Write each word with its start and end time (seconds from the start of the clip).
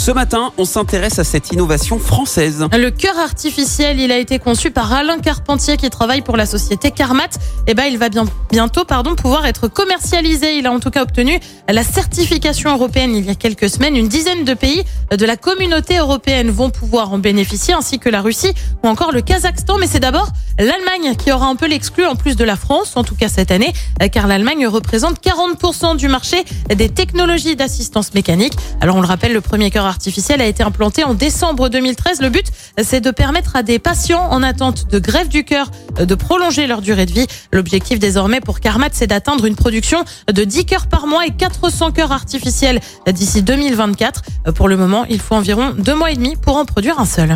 Ce 0.00 0.10
matin, 0.10 0.50
on 0.56 0.64
s'intéresse 0.64 1.18
à 1.18 1.24
cette 1.24 1.52
innovation 1.52 1.98
française. 1.98 2.66
Le 2.72 2.90
cœur 2.90 3.18
artificiel, 3.18 4.00
il 4.00 4.10
a 4.10 4.16
été 4.16 4.38
conçu 4.38 4.70
par 4.70 4.90
Alain 4.94 5.18
Carpentier 5.18 5.76
qui 5.76 5.90
travaille 5.90 6.22
pour 6.22 6.38
la 6.38 6.46
société 6.46 6.90
Carmat. 6.90 7.28
Et 7.66 7.74
ben, 7.74 7.84
il 7.84 7.98
va 7.98 8.08
bien, 8.08 8.24
bientôt, 8.50 8.86
pardon, 8.86 9.14
pouvoir 9.14 9.44
être 9.44 9.68
commercialisé. 9.68 10.56
Il 10.56 10.66
a 10.66 10.72
en 10.72 10.80
tout 10.80 10.88
cas 10.88 11.02
obtenu 11.02 11.38
la 11.68 11.84
certification 11.84 12.72
européenne 12.72 13.14
il 13.14 13.26
y 13.26 13.28
a 13.28 13.34
quelques 13.34 13.68
semaines. 13.68 13.94
Une 13.94 14.08
dizaine 14.08 14.44
de 14.44 14.54
pays 14.54 14.84
de 15.14 15.26
la 15.26 15.36
communauté 15.36 15.98
européenne 15.98 16.48
vont 16.48 16.70
pouvoir 16.70 17.12
en 17.12 17.18
bénéficier, 17.18 17.74
ainsi 17.74 17.98
que 17.98 18.08
la 18.08 18.22
Russie 18.22 18.54
ou 18.82 18.88
encore 18.88 19.12
le 19.12 19.20
Kazakhstan. 19.20 19.76
Mais 19.76 19.86
c'est 19.86 20.00
d'abord 20.00 20.28
l'Allemagne 20.58 21.14
qui 21.16 21.30
aura 21.30 21.46
un 21.46 21.56
peu 21.56 21.66
l'exclu 21.66 22.06
en 22.06 22.16
plus 22.16 22.36
de 22.36 22.44
la 22.44 22.56
France, 22.56 22.92
en 22.96 23.04
tout 23.04 23.16
cas 23.16 23.28
cette 23.28 23.50
année, 23.50 23.74
car 24.10 24.26
l'Allemagne 24.26 24.66
représente 24.66 25.22
40% 25.22 25.98
du 25.98 26.08
marché 26.08 26.42
des 26.74 26.88
technologies 26.88 27.54
d'assistance 27.54 28.14
mécanique. 28.14 28.54
Alors 28.80 28.96
on 28.96 29.02
le 29.02 29.06
rappelle, 29.06 29.34
le 29.34 29.42
premier 29.42 29.70
cœur 29.70 29.89
artificiel 29.90 30.40
a 30.40 30.46
été 30.46 30.62
implanté 30.62 31.04
en 31.04 31.12
décembre 31.12 31.68
2013. 31.68 32.22
Le 32.22 32.30
but, 32.30 32.46
c'est 32.82 33.00
de 33.00 33.10
permettre 33.10 33.56
à 33.56 33.62
des 33.62 33.78
patients 33.78 34.26
en 34.30 34.42
attente 34.42 34.90
de 34.90 34.98
greffe 34.98 35.28
du 35.28 35.44
cœur 35.44 35.70
de 35.98 36.14
prolonger 36.14 36.66
leur 36.66 36.80
durée 36.80 37.04
de 37.04 37.12
vie. 37.12 37.26
L'objectif 37.52 37.98
désormais 37.98 38.40
pour 38.40 38.60
Carmat, 38.60 38.88
c'est 38.92 39.06
d'atteindre 39.06 39.44
une 39.44 39.56
production 39.56 40.04
de 40.32 40.44
10 40.44 40.64
cœurs 40.64 40.86
par 40.86 41.06
mois 41.06 41.26
et 41.26 41.30
400 41.30 41.92
cœurs 41.92 42.12
artificiels 42.12 42.80
d'ici 43.12 43.42
2024. 43.42 44.22
Pour 44.54 44.68
le 44.68 44.76
moment, 44.76 45.04
il 45.10 45.20
faut 45.20 45.34
environ 45.34 45.74
deux 45.76 45.94
mois 45.94 46.10
et 46.10 46.16
demi 46.16 46.36
pour 46.36 46.56
en 46.56 46.64
produire 46.64 46.98
un 46.98 47.06
seul. 47.06 47.34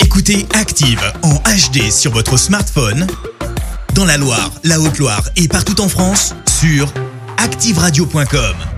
Écoutez 0.00 0.46
Active 0.54 1.00
en 1.22 1.34
HD 1.34 1.90
sur 1.90 2.12
votre 2.12 2.36
smartphone, 2.36 3.06
dans 3.94 4.04
la 4.04 4.16
Loire, 4.16 4.50
la 4.64 4.80
Haute-Loire 4.80 5.22
et 5.36 5.48
partout 5.48 5.80
en 5.80 5.88
France, 5.88 6.34
sur 6.46 6.92
activeradio.com. 7.38 8.69